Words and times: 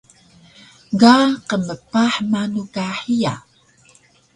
Ga 0.99 1.13
qmpah 1.47 2.13
manu 2.29 2.63
ka 2.73 2.85
hiya? 3.01 3.33